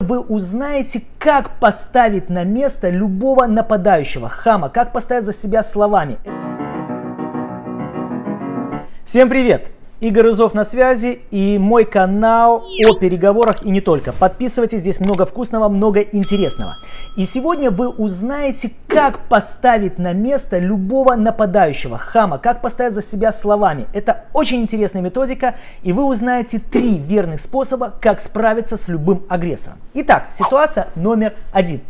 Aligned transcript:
вы 0.00 0.20
узнаете, 0.20 1.02
как 1.18 1.58
поставить 1.58 2.30
на 2.30 2.44
место 2.44 2.88
любого 2.88 3.46
нападающего, 3.46 4.28
хама, 4.28 4.68
как 4.68 4.92
поставить 4.92 5.24
за 5.24 5.32
себя 5.32 5.64
словами. 5.64 6.18
Всем 9.04 9.28
привет! 9.28 9.72
Игорь 10.00 10.30
Изов 10.30 10.54
на 10.54 10.62
связи 10.62 11.22
и 11.32 11.58
мой 11.58 11.84
канал 11.84 12.64
о 12.86 12.94
переговорах 12.94 13.64
и 13.64 13.70
не 13.70 13.80
только. 13.80 14.12
Подписывайтесь, 14.12 14.78
здесь 14.78 15.00
много 15.00 15.26
вкусного, 15.26 15.68
много 15.68 15.98
интересного. 15.98 16.76
И 17.16 17.24
сегодня 17.24 17.72
вы 17.72 17.88
узнаете, 17.88 18.70
как 18.86 19.18
поставить 19.28 19.98
на 19.98 20.12
место 20.12 20.60
любого 20.60 21.16
нападающего, 21.16 21.98
хама, 21.98 22.38
как 22.38 22.62
поставить 22.62 22.94
за 22.94 23.02
себя 23.02 23.32
словами. 23.32 23.86
Это 23.92 24.26
очень 24.34 24.60
интересная 24.60 25.02
методика, 25.02 25.56
и 25.82 25.92
вы 25.92 26.04
узнаете 26.04 26.60
три 26.60 26.96
верных 26.96 27.40
способа, 27.40 27.92
как 28.00 28.20
справиться 28.20 28.76
с 28.76 28.86
любым 28.86 29.24
агрессором. 29.28 29.78
Итак, 29.94 30.28
ситуация 30.30 30.86
номер 30.94 31.34
один. 31.52 31.80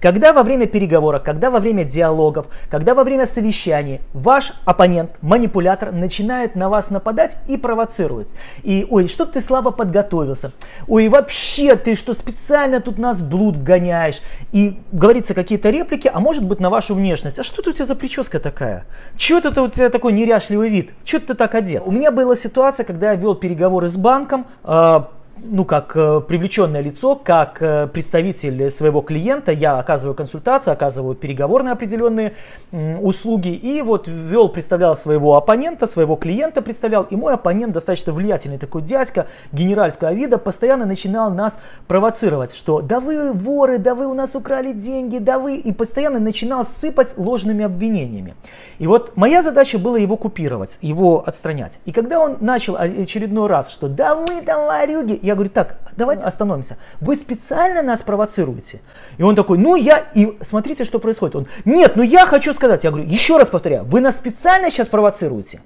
Когда 0.00 0.32
во 0.32 0.42
время 0.42 0.66
переговоров, 0.66 1.22
когда 1.24 1.50
во 1.50 1.58
время 1.58 1.84
диалогов, 1.84 2.46
когда 2.70 2.94
во 2.94 3.04
время 3.04 3.26
совещаний 3.26 4.00
ваш 4.12 4.52
оппонент, 4.64 5.10
манипулятор 5.22 5.92
начинает 5.92 6.54
на 6.54 6.68
вас 6.68 6.90
нападать 6.90 7.36
и 7.48 7.56
провоцирует. 7.56 8.28
И, 8.62 8.86
ой, 8.88 9.08
что 9.08 9.26
ты 9.26 9.40
слабо 9.40 9.70
подготовился. 9.70 10.52
Ой, 10.86 11.08
вообще 11.08 11.74
ты 11.76 11.96
что 11.96 12.12
специально 12.12 12.80
тут 12.80 12.98
нас 12.98 13.20
блуд 13.20 13.62
гоняешь. 13.62 14.20
И 14.52 14.78
говорится 14.92 15.34
какие-то 15.34 15.70
реплики, 15.70 16.10
а 16.12 16.20
может 16.20 16.44
быть 16.44 16.60
на 16.60 16.70
вашу 16.70 16.94
внешность. 16.94 17.38
А 17.38 17.44
что 17.44 17.60
это 17.60 17.70
у 17.70 17.72
тебя 17.72 17.84
за 17.84 17.96
прическа 17.96 18.38
такая? 18.38 18.84
Чего 19.16 19.38
это 19.38 19.62
у 19.62 19.68
тебя 19.68 19.90
такой 19.90 20.12
неряшливый 20.12 20.68
вид? 20.68 20.92
Чего 21.04 21.20
ты 21.20 21.34
так 21.34 21.54
одет? 21.54 21.82
У 21.84 21.90
меня 21.90 22.12
была 22.12 22.36
ситуация, 22.36 22.84
когда 22.84 23.10
я 23.10 23.16
вел 23.16 23.34
переговоры 23.34 23.88
с 23.88 23.96
банком, 23.96 24.46
а, 24.62 25.10
ну, 25.42 25.64
как 25.64 25.96
э, 25.96 26.20
привлеченное 26.26 26.80
лицо, 26.80 27.14
как 27.16 27.62
э, 27.62 27.86
представитель 27.86 28.70
своего 28.70 29.00
клиента, 29.00 29.52
я 29.52 29.78
оказываю 29.78 30.14
консультации, 30.14 30.70
оказываю 30.70 31.14
переговорные 31.14 31.72
определенные 31.72 32.34
услуги. 32.72 33.48
И 33.48 33.82
вот 33.82 34.08
вел, 34.08 34.48
представлял 34.48 34.96
своего 34.96 35.36
оппонента, 35.36 35.86
своего 35.86 36.16
клиента 36.16 36.62
представлял. 36.62 37.04
И 37.04 37.16
мой 37.16 37.34
оппонент, 37.34 37.72
достаточно 37.72 38.12
влиятельный 38.12 38.58
такой 38.58 38.82
дядька, 38.82 39.26
генеральского 39.52 40.12
вида, 40.12 40.38
постоянно 40.38 40.86
начинал 40.86 41.30
нас 41.30 41.58
провоцировать, 41.86 42.54
что 42.54 42.80
да 42.80 43.00
вы 43.00 43.32
воры, 43.32 43.78
да 43.78 43.94
вы 43.94 44.06
у 44.06 44.14
нас 44.14 44.34
украли 44.34 44.72
деньги, 44.72 45.18
да 45.18 45.38
вы... 45.38 45.56
И 45.56 45.72
постоянно 45.72 46.18
начинал 46.18 46.64
сыпать 46.64 47.16
ложными 47.16 47.64
обвинениями. 47.64 48.34
И 48.78 48.86
вот 48.86 49.16
моя 49.16 49.42
задача 49.42 49.78
была 49.78 49.98
его 49.98 50.16
купировать, 50.16 50.78
его 50.82 51.22
отстранять. 51.26 51.78
И 51.84 51.92
когда 51.92 52.20
он 52.20 52.38
начал 52.40 52.76
очередной 52.76 53.48
раз, 53.48 53.70
что 53.70 53.88
да 53.88 54.14
вы 54.14 54.42
там 54.42 54.66
ворюги, 54.66 55.18
я 55.28 55.34
говорю, 55.34 55.50
так, 55.50 55.76
давайте 55.94 56.24
остановимся. 56.24 56.78
Вы 57.00 57.14
специально 57.14 57.82
нас 57.82 58.02
провоцируете? 58.02 58.80
И 59.18 59.22
он 59.22 59.36
такой, 59.36 59.58
ну 59.58 59.76
я, 59.76 60.06
и 60.14 60.38
смотрите, 60.42 60.84
что 60.84 60.98
происходит. 60.98 61.36
Он, 61.36 61.46
нет, 61.66 61.96
ну 61.96 62.02
я 62.02 62.24
хочу 62.26 62.54
сказать, 62.54 62.82
я 62.82 62.90
говорю, 62.90 63.06
еще 63.06 63.36
раз 63.36 63.48
повторяю, 63.48 63.84
вы 63.84 64.00
нас 64.00 64.16
специально 64.16 64.70
сейчас 64.70 64.88
провоцируете? 64.88 65.60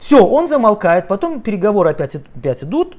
Все, 0.00 0.26
он 0.26 0.48
замолкает, 0.48 1.06
потом 1.06 1.40
переговоры 1.40 1.90
опять, 1.90 2.16
опять 2.16 2.64
идут, 2.64 2.96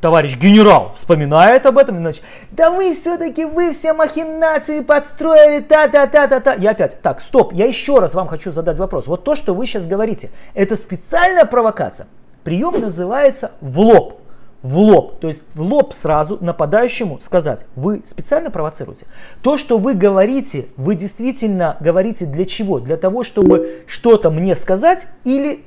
товарищ 0.00 0.36
генерал 0.36 0.94
вспоминает 0.96 1.64
об 1.64 1.78
этом, 1.78 1.98
иначе, 1.98 2.22
да 2.50 2.72
вы 2.72 2.92
все-таки, 2.92 3.44
вы 3.44 3.70
все 3.70 3.92
махинации 3.92 4.80
подстроили, 4.80 5.60
та-та-та-та-та. 5.60 6.54
Я 6.54 6.72
опять, 6.72 7.00
так, 7.00 7.20
стоп, 7.20 7.52
я 7.52 7.66
еще 7.66 8.00
раз 8.00 8.14
вам 8.14 8.26
хочу 8.26 8.50
задать 8.50 8.78
вопрос. 8.78 9.06
Вот 9.06 9.22
то, 9.22 9.36
что 9.36 9.54
вы 9.54 9.64
сейчас 9.64 9.86
говорите, 9.86 10.30
это 10.54 10.76
специальная 10.76 11.44
провокация. 11.44 12.08
Прием 12.42 12.80
называется 12.80 13.52
в 13.60 13.78
лоб 13.78 14.21
в 14.62 14.78
лоб, 14.78 15.18
то 15.18 15.28
есть 15.28 15.42
в 15.54 15.60
лоб 15.60 15.92
сразу 15.92 16.38
нападающему 16.40 17.20
сказать, 17.20 17.66
вы 17.74 18.02
специально 18.06 18.50
провоцируете. 18.50 19.06
То, 19.42 19.56
что 19.56 19.78
вы 19.78 19.94
говорите, 19.94 20.66
вы 20.76 20.94
действительно 20.94 21.76
говорите 21.80 22.26
для 22.26 22.44
чего? 22.44 22.78
Для 22.78 22.96
того, 22.96 23.24
чтобы 23.24 23.82
что-то 23.86 24.30
мне 24.30 24.54
сказать 24.54 25.06
или 25.24 25.64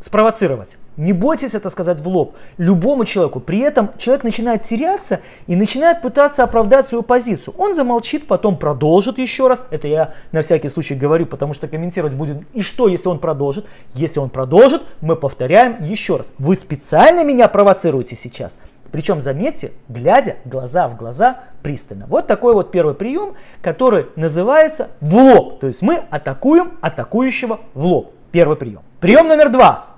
спровоцировать. 0.00 0.76
Не 1.00 1.14
бойтесь 1.14 1.54
это 1.54 1.70
сказать 1.70 1.98
в 2.00 2.06
лоб 2.08 2.36
любому 2.58 3.06
человеку. 3.06 3.40
При 3.40 3.60
этом 3.60 3.88
человек 3.96 4.22
начинает 4.22 4.64
теряться 4.64 5.20
и 5.46 5.56
начинает 5.56 6.02
пытаться 6.02 6.44
оправдать 6.44 6.88
свою 6.88 7.02
позицию. 7.02 7.54
Он 7.56 7.74
замолчит, 7.74 8.26
потом 8.26 8.58
продолжит 8.58 9.16
еще 9.16 9.48
раз. 9.48 9.64
Это 9.70 9.88
я 9.88 10.12
на 10.30 10.42
всякий 10.42 10.68
случай 10.68 10.94
говорю, 10.94 11.24
потому 11.24 11.54
что 11.54 11.68
комментировать 11.68 12.14
будет. 12.14 12.42
И 12.52 12.60
что, 12.60 12.86
если 12.86 13.08
он 13.08 13.18
продолжит? 13.18 13.64
Если 13.94 14.18
он 14.18 14.28
продолжит, 14.28 14.82
мы 15.00 15.16
повторяем 15.16 15.82
еще 15.82 16.18
раз. 16.18 16.32
Вы 16.38 16.54
специально 16.54 17.24
меня 17.24 17.48
провоцируете 17.48 18.14
сейчас. 18.14 18.58
Причем, 18.92 19.22
заметьте, 19.22 19.72
глядя 19.88 20.36
глаза 20.44 20.86
в 20.86 20.98
глаза 20.98 21.44
пристально. 21.62 22.04
Вот 22.08 22.26
такой 22.26 22.52
вот 22.52 22.72
первый 22.72 22.94
прием, 22.94 23.36
который 23.62 24.08
называется 24.16 24.88
в 25.00 25.14
лоб. 25.14 25.60
То 25.60 25.66
есть 25.66 25.80
мы 25.80 26.02
атакуем 26.10 26.72
атакующего 26.82 27.60
в 27.72 27.86
лоб. 27.86 28.12
Первый 28.32 28.58
прием. 28.58 28.82
Прием 29.00 29.28
номер 29.28 29.48
два. 29.48 29.89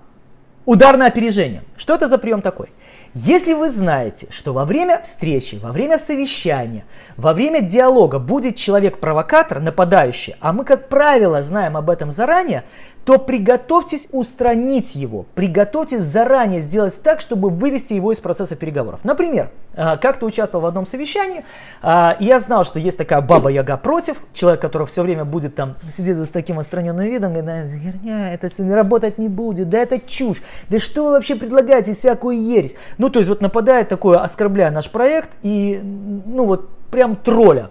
Удар 0.64 0.96
на 0.96 1.06
опережение. 1.06 1.62
Что 1.82 1.97
это 1.97 2.06
за 2.06 2.16
прием 2.16 2.43
такой? 2.43 2.69
Если 3.12 3.54
вы 3.54 3.69
знаете, 3.69 4.28
что 4.31 4.53
во 4.53 4.65
время 4.65 5.03
встречи, 5.03 5.56
во 5.56 5.72
время 5.72 5.98
совещания, 5.98 6.84
во 7.16 7.32
время 7.32 7.60
диалога 7.60 8.20
будет 8.20 8.54
человек-провокатор, 8.54 9.59
нападающий, 9.59 10.37
а 10.38 10.53
мы, 10.53 10.65
как 10.65 10.88
правило, 10.88 11.42
знаем 11.42 11.76
об 11.76 11.91
этом 11.91 12.12
заранее, 12.12 12.62
то 13.04 13.19
приготовьтесь 13.19 14.06
устранить 14.12 14.94
его. 14.94 15.26
Приготовьтесь 15.34 16.03
заранее 16.03 16.60
сделать 16.60 17.03
так, 17.03 17.21
чтобы 17.21 17.50
вывести 17.50 17.94
его 17.94 18.12
из 18.12 18.21
процесса 18.21 18.54
переговоров. 18.54 19.00
Например, 19.03 19.50
а, 19.75 19.97
как-то 19.97 20.26
участвовал 20.26 20.65
в 20.65 20.66
одном 20.66 20.87
совещании, 20.87 21.44
а, 21.81 22.16
и 22.21 22.26
я 22.26 22.38
знал, 22.38 22.65
что 22.65 22.78
есть 22.78 22.98
такая 22.98 23.21
баба-яга 23.21 23.76
против, 23.76 24.19
человек, 24.34 24.60
который 24.60 24.87
все 24.87 25.03
время 25.03 25.25
будет 25.25 25.56
там 25.56 25.76
сидеть 25.97 26.16
с 26.19 26.28
таким 26.28 26.59
отстраненным 26.59 27.06
видом, 27.06 27.32
говорит, 27.32 27.82
херня, 27.82 28.34
это 28.34 28.48
все 28.48 28.62
не 28.62 28.75
работать 28.75 29.19
не 29.19 29.28
будет, 29.28 29.69
да 29.69 29.78
это 29.78 29.98
чушь, 29.98 30.42
да 30.69 30.78
что 30.78 31.06
вы 31.06 31.12
вообще 31.12 31.34
предлагаете, 31.34 31.72
всякую 31.81 32.41
ересь. 32.43 32.75
Ну, 32.99 33.10
то 33.10 33.19
есть 33.19 33.28
вот 33.28 33.41
нападает 33.41 33.88
такое, 33.88 34.19
оскорбляя 34.19 34.71
наш 34.71 34.91
проект, 34.91 35.31
и, 35.43 35.81
ну 35.83 36.44
вот, 36.44 36.69
прям 36.91 37.16
тролля. 37.16 37.71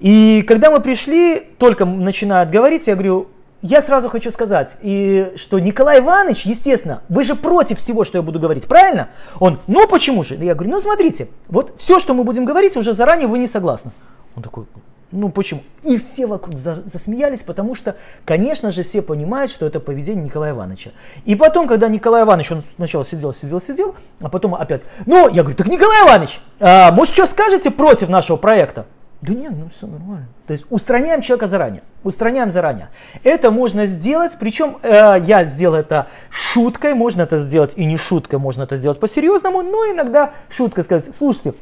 И 0.00 0.44
когда 0.46 0.70
мы 0.70 0.80
пришли, 0.80 1.40
только 1.58 1.84
начинают 1.84 2.50
говорить, 2.50 2.86
я 2.86 2.94
говорю, 2.94 3.28
я 3.62 3.82
сразу 3.82 4.08
хочу 4.08 4.30
сказать, 4.30 4.78
и 4.82 5.32
что 5.36 5.58
Николай 5.58 5.98
Иванович, 5.98 6.46
естественно, 6.46 7.02
вы 7.08 7.24
же 7.24 7.34
против 7.34 7.78
всего, 7.78 8.04
что 8.04 8.18
я 8.18 8.22
буду 8.22 8.38
говорить, 8.38 8.68
правильно? 8.68 9.08
Он, 9.40 9.58
ну 9.66 9.88
почему 9.88 10.22
же? 10.22 10.36
Я 10.36 10.54
говорю, 10.54 10.70
ну 10.70 10.80
смотрите, 10.80 11.28
вот 11.48 11.74
все, 11.78 11.98
что 11.98 12.14
мы 12.14 12.22
будем 12.22 12.44
говорить, 12.44 12.76
уже 12.76 12.92
заранее 12.92 13.26
вы 13.26 13.38
не 13.38 13.48
согласны. 13.48 13.90
Он 14.36 14.42
такой, 14.44 14.66
ну 15.10 15.30
почему? 15.30 15.62
И 15.82 15.96
все 15.98 16.26
вокруг 16.26 16.58
за, 16.58 16.82
засмеялись, 16.84 17.42
потому 17.42 17.74
что, 17.74 17.96
конечно 18.24 18.70
же, 18.70 18.82
все 18.82 19.00
понимают, 19.00 19.50
что 19.50 19.66
это 19.66 19.80
поведение 19.80 20.24
Николая 20.24 20.52
Ивановича. 20.52 20.90
И 21.24 21.34
потом, 21.34 21.66
когда 21.66 21.88
Николай 21.88 22.24
Иванович, 22.24 22.52
он 22.52 22.62
сначала 22.76 23.04
сидел, 23.04 23.32
сидел, 23.32 23.60
сидел, 23.60 23.94
а 24.20 24.28
потом 24.28 24.54
опять, 24.54 24.82
ну, 25.06 25.28
я 25.28 25.42
говорю, 25.42 25.56
так 25.56 25.68
Николай 25.68 26.06
Иванович, 26.06 26.40
а, 26.60 26.92
может, 26.92 27.14
что 27.14 27.26
скажете 27.26 27.70
против 27.70 28.08
нашего 28.08 28.36
проекта? 28.36 28.86
Да 29.20 29.34
нет, 29.34 29.50
ну 29.50 29.68
все 29.76 29.86
нормально. 29.88 30.28
То 30.46 30.52
есть 30.52 30.64
устраняем 30.70 31.22
человека 31.22 31.48
заранее. 31.48 31.82
Устраняем 32.04 32.50
заранее. 32.50 32.88
Это 33.24 33.50
можно 33.50 33.86
сделать, 33.86 34.36
причем 34.38 34.78
э, 34.82 35.20
я 35.24 35.44
сделал 35.46 35.74
это 35.74 36.06
шуткой, 36.30 36.94
можно 36.94 37.22
это 37.22 37.36
сделать 37.36 37.72
и 37.76 37.84
не 37.84 37.96
шуткой, 37.96 38.38
можно 38.38 38.62
это 38.62 38.76
сделать 38.76 39.00
по-серьезному, 39.00 39.62
но 39.62 39.90
иногда 39.90 40.34
шуткой 40.48 40.84
сказать, 40.84 41.12
слушайте, 41.12 41.54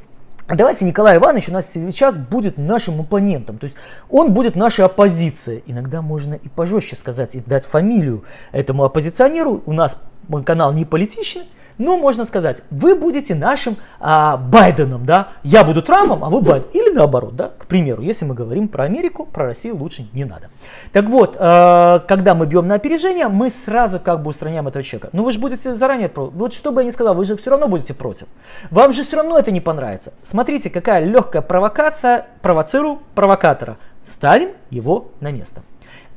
Давайте 0.48 0.84
Николай 0.84 1.16
Иванович 1.16 1.48
у 1.48 1.52
нас 1.52 1.68
сейчас 1.72 2.16
будет 2.16 2.56
нашим 2.56 3.00
оппонентом, 3.00 3.58
то 3.58 3.64
есть 3.64 3.74
он 4.08 4.32
будет 4.32 4.54
нашей 4.54 4.84
оппозицией. 4.84 5.64
Иногда 5.66 6.02
можно 6.02 6.34
и 6.34 6.48
пожестче 6.48 6.94
сказать, 6.94 7.34
и 7.34 7.40
дать 7.40 7.66
фамилию 7.66 8.22
этому 8.52 8.84
оппозиционеру. 8.84 9.62
У 9.66 9.72
нас 9.72 10.00
канал 10.44 10.72
не 10.72 10.84
политичный, 10.84 11.46
ну, 11.78 11.98
можно 11.98 12.25
сказать, 12.25 12.62
вы 12.70 12.94
будете 12.94 13.34
нашим 13.34 13.76
а, 14.00 14.37
Байденом, 14.37 15.04
да, 15.04 15.28
я 15.42 15.64
буду 15.64 15.82
Трампом, 15.82 16.25
а 16.25 16.31
вы 16.31 16.41
Байден. 16.41 16.69
Или 16.72 16.90
наоборот, 16.90 17.37
да, 17.37 17.50
к 17.58 17.67
примеру, 17.67 18.02
если 18.02 18.25
мы 18.25 18.34
говорим 18.34 18.69
про 18.69 18.84
Америку, 18.84 19.26
про 19.26 19.46
Россию 19.46 19.76
лучше 19.76 20.06
не 20.12 20.25
надо. 20.25 20.49
Так 20.93 21.06
вот, 21.06 21.37
э, 21.38 22.00
когда 22.08 22.34
мы 22.34 22.46
бьем 22.46 22.67
на 22.67 22.76
опережение, 22.76 23.28
мы 23.28 23.50
сразу 23.50 24.00
как 24.00 24.23
бы 24.23 24.31
устраняем 24.31 24.67
этого 24.69 24.82
человека. 24.82 25.11
Ну, 25.12 25.23
вы 25.23 25.32
же 25.32 25.38
будете 25.38 25.75
заранее. 25.75 26.11
Вот 26.14 26.52
что 26.52 26.73
бы 26.73 26.81
я 26.81 26.87
ни 26.87 26.90
сказал, 26.90 27.14
вы 27.14 27.25
же 27.25 27.37
все 27.37 27.50
равно 27.50 27.69
будете 27.69 27.94
против. 27.94 28.26
Вам 28.70 28.93
же 28.93 29.05
все 29.05 29.17
равно 29.17 29.38
это 29.38 29.50
не 29.50 29.61
понравится. 29.61 30.12
Смотрите, 30.23 30.70
какая 30.70 31.05
легкая 31.05 31.43
провокация, 31.43 32.26
провоцирую 32.43 33.00
провокатора. 33.14 33.76
Ставим 34.05 34.50
его 34.70 35.08
на 35.20 35.32
место. 35.32 35.62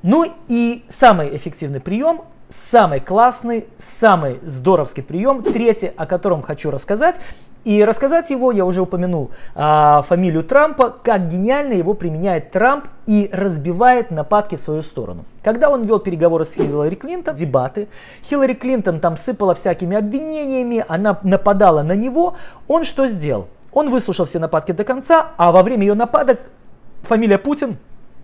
Ну 0.04 0.26
и 0.48 0.86
самый 0.88 1.36
эффективный 1.36 1.82
прием 1.82 2.22
самый 2.50 3.00
классный, 3.00 3.68
самый 3.78 4.40
здоровский 4.44 5.04
прием, 5.04 5.44
третий, 5.44 5.92
о 5.96 6.06
котором 6.06 6.42
хочу 6.42 6.72
рассказать. 6.72 7.20
И 7.66 7.84
рассказать 7.84 8.30
его, 8.30 8.54
я 8.54 8.66
уже 8.66 8.82
упомянул 8.82 9.32
а, 9.54 10.02
фамилию 10.04 10.44
Трампа, 10.44 10.96
как 11.04 11.28
гениально 11.28 11.74
его 11.74 11.94
применяет 11.94 12.52
Трамп 12.52 12.86
и 13.06 13.30
разбивает 13.34 14.12
нападки 14.12 14.56
в 14.56 14.62
свою 14.62 14.82
сторону. 14.82 15.26
Когда 15.44 15.70
он 15.70 15.84
вел 15.84 16.00
переговоры 16.00 16.46
с 16.46 16.54
Хиллари 16.54 16.96
Клинтон, 16.96 17.36
дебаты, 17.36 17.90
Хиллари 18.24 18.54
Клинтон 18.54 19.02
там 19.02 19.18
сыпала 19.18 19.56
всякими 19.56 19.98
обвинениями, 19.98 20.86
она 20.88 21.20
нападала 21.24 21.84
на 21.84 21.94
него, 21.94 22.36
он 22.70 22.86
что 22.86 23.08
сделал? 23.08 23.48
Он 23.74 23.90
выслушал 23.90 24.26
все 24.26 24.40
нападки 24.40 24.72
до 24.72 24.86
конца, 24.86 25.32
а 25.36 25.52
во 25.52 25.62
время 25.62 25.84
ее 25.84 25.96
нападок 25.96 26.40
фамилия 27.04 27.38
Путин, 27.38 27.78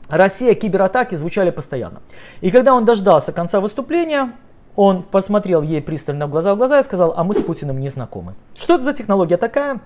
Россия, 0.10 0.54
кибератаки 0.54 1.16
звучали 1.16 1.50
постоянно. 1.50 2.02
И 2.42 2.52
когда 2.52 2.74
он 2.74 2.86
дождался 2.86 3.32
конца 3.32 3.60
выступления, 3.60 4.34
он 4.76 5.04
посмотрел 5.04 5.62
ей 5.62 5.82
пристально 5.82 6.28
в 6.28 6.32
глаза 6.32 6.54
в 6.54 6.58
глаза 6.58 6.80
и 6.80 6.84
сказал, 6.84 7.14
а 7.16 7.24
мы 7.24 7.34
с 7.34 7.42
Путиным 7.42 7.80
не 7.80 7.90
знакомы. 7.90 8.36
Что 8.58 8.76
это 8.76 8.84
за 8.84 8.94
технология 8.94 9.38
такая? 9.38 9.80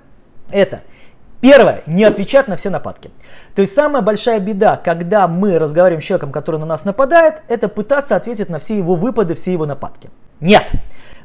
Это 0.52 0.82
Первое, 1.42 1.84
не 1.86 2.04
отвечать 2.04 2.50
на 2.50 2.58
все 2.58 2.70
нападки. 2.70 3.12
То 3.56 3.62
есть 3.62 3.74
самая 3.74 4.02
большая 4.02 4.40
беда, 4.40 4.76
когда 4.76 5.28
мы 5.28 5.58
разговариваем 5.58 6.02
с 6.02 6.06
человеком, 6.06 6.34
который 6.34 6.60
на 6.60 6.66
нас 6.66 6.84
нападает, 6.84 7.44
это 7.48 7.70
пытаться 7.70 8.18
ответить 8.18 8.50
на 8.50 8.60
все 8.60 8.78
его 8.78 8.96
выпады, 8.96 9.36
все 9.36 9.54
его 9.54 9.66
нападки. 9.66 10.10
Нет. 10.40 10.72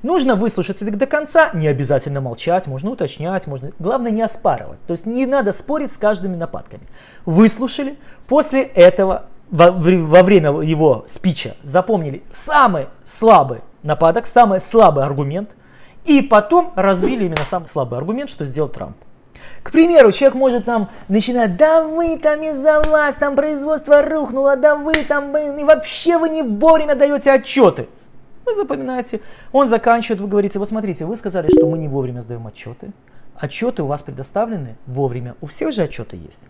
Нужно 0.02 0.36
выслушать 0.36 0.80
язык 0.80 0.96
до 0.96 1.06
конца, 1.06 1.50
не 1.54 1.66
обязательно 1.66 2.20
молчать, 2.20 2.66
можно 2.66 2.90
уточнять, 2.90 3.46
можно, 3.46 3.70
главное 3.78 4.10
не 4.10 4.20
оспаривать. 4.20 4.78
То 4.86 4.92
есть 4.92 5.06
не 5.06 5.24
надо 5.24 5.52
спорить 5.52 5.92
с 5.92 5.96
каждыми 5.96 6.36
нападками. 6.36 6.82
Выслушали, 7.24 7.96
после 8.26 8.62
этого 8.62 9.24
во, 9.50 9.70
во 9.70 10.22
время 10.22 10.60
его 10.60 11.04
спича 11.08 11.54
запомнили 11.62 12.22
самый 12.30 12.88
слабый 13.04 13.60
нападок, 13.82 14.26
самый 14.26 14.60
слабый 14.60 15.04
аргумент, 15.04 15.50
и 16.04 16.20
потом 16.20 16.72
разбили 16.74 17.24
именно 17.24 17.44
самый 17.48 17.68
слабый 17.68 17.98
аргумент, 17.98 18.28
что 18.28 18.44
сделал 18.44 18.68
Трамп. 18.68 18.96
К 19.62 19.70
примеру, 19.70 20.12
человек 20.12 20.34
может 20.34 20.64
там 20.66 20.90
начинать, 21.08 21.56
да 21.56 21.82
вы 21.82 22.18
там 22.18 22.42
из-за 22.42 22.82
вас, 22.90 23.14
там 23.14 23.36
производство 23.36 24.02
рухнуло, 24.02 24.56
да 24.56 24.76
вы 24.76 24.92
там, 25.08 25.32
блин, 25.32 25.56
и 25.56 25.64
вообще 25.64 26.18
вы 26.18 26.28
не 26.28 26.42
вовремя 26.42 26.94
даете 26.94 27.32
отчеты. 27.32 27.88
Вы 28.46 28.54
запоминаете, 28.54 29.20
он 29.52 29.68
заканчивает, 29.68 30.20
вы 30.20 30.28
говорите, 30.28 30.58
вот 30.58 30.68
смотрите, 30.68 31.04
вы 31.06 31.16
сказали, 31.16 31.48
что 31.48 31.68
мы 31.68 31.78
не 31.78 31.88
вовремя 31.88 32.20
сдаем 32.20 32.46
отчеты. 32.46 32.92
Отчеты 33.34 33.82
у 33.82 33.86
вас 33.86 34.02
предоставлены 34.02 34.76
вовремя, 34.86 35.34
у 35.40 35.46
всех 35.46 35.72
же 35.72 35.82
отчеты 35.82 36.16
есть. 36.16 36.40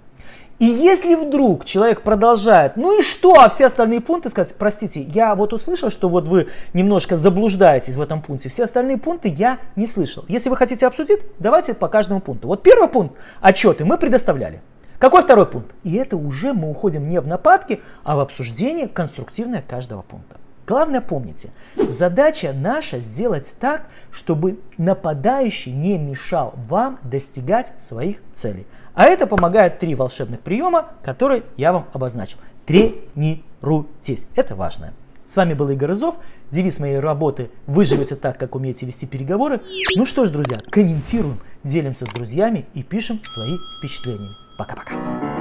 И 0.58 0.66
если 0.66 1.16
вдруг 1.16 1.64
человек 1.64 2.02
продолжает, 2.02 2.76
ну 2.76 2.98
и 2.98 3.02
что, 3.02 3.40
а 3.40 3.48
все 3.48 3.66
остальные 3.66 4.00
пункты 4.00 4.28
сказать, 4.28 4.54
простите, 4.56 5.02
я 5.02 5.34
вот 5.34 5.52
услышал, 5.52 5.90
что 5.90 6.08
вот 6.08 6.28
вы 6.28 6.48
немножко 6.72 7.16
заблуждаетесь 7.16 7.96
в 7.96 8.02
этом 8.02 8.22
пункте, 8.22 8.48
все 8.48 8.64
остальные 8.64 8.98
пункты 8.98 9.28
я 9.28 9.58
не 9.74 9.86
слышал. 9.86 10.24
Если 10.28 10.50
вы 10.50 10.56
хотите 10.56 10.86
обсудить, 10.86 11.20
давайте 11.40 11.74
по 11.74 11.88
каждому 11.88 12.20
пункту. 12.20 12.46
Вот 12.46 12.62
первый 12.62 12.88
пункт, 12.88 13.16
отчеты 13.40 13.84
мы 13.84 13.98
предоставляли. 13.98 14.60
Какой 15.00 15.22
второй 15.22 15.46
пункт? 15.46 15.74
И 15.82 15.96
это 15.96 16.16
уже 16.16 16.52
мы 16.52 16.70
уходим 16.70 17.08
не 17.08 17.20
в 17.20 17.26
нападки, 17.26 17.80
а 18.04 18.14
в 18.14 18.20
обсуждение 18.20 18.86
конструктивное 18.86 19.62
каждого 19.66 20.02
пункта. 20.02 20.36
Главное 20.66 21.00
помните, 21.00 21.50
задача 21.76 22.52
наша 22.54 23.00
сделать 23.00 23.52
так, 23.60 23.86
чтобы 24.10 24.58
нападающий 24.78 25.72
не 25.72 25.98
мешал 25.98 26.54
вам 26.68 26.98
достигать 27.02 27.72
своих 27.80 28.18
целей. 28.32 28.66
А 28.94 29.04
это 29.04 29.26
помогает 29.26 29.78
три 29.78 29.94
волшебных 29.94 30.40
приема, 30.40 30.92
которые 31.02 31.42
я 31.56 31.72
вам 31.72 31.86
обозначил. 31.92 32.38
Тренируйтесь. 32.64 34.24
Это 34.36 34.54
важно. 34.54 34.94
С 35.26 35.36
вами 35.36 35.54
был 35.54 35.68
Игорь 35.70 35.92
Изов. 35.92 36.16
Девиз 36.50 36.78
моей 36.78 36.98
работы 36.98 37.50
«Вы 37.66 37.84
живете 37.84 38.14
так, 38.14 38.38
как 38.38 38.54
умеете 38.54 38.86
вести 38.86 39.06
переговоры». 39.06 39.60
Ну 39.96 40.06
что 40.06 40.24
ж, 40.24 40.30
друзья, 40.30 40.58
комментируем, 40.70 41.40
делимся 41.64 42.04
с 42.04 42.08
друзьями 42.10 42.66
и 42.74 42.82
пишем 42.82 43.20
свои 43.24 43.56
впечатления. 43.78 44.30
Пока-пока. 44.56 45.33